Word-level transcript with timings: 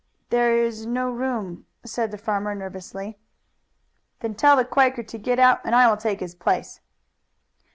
"There 0.31 0.57
is 0.57 0.87
no 0.87 1.11
room," 1.11 1.67
said 1.85 2.09
the 2.09 2.17
farmer 2.17 2.55
nervously. 2.55 3.19
"Then 4.21 4.33
tell 4.33 4.55
the 4.55 4.65
Quaker 4.65 5.03
to 5.03 5.17
get 5.19 5.37
out 5.37 5.61
and 5.63 5.75
I 5.75 5.87
will 5.87 5.97
take 5.97 6.21
his 6.21 6.33
place." 6.33 6.79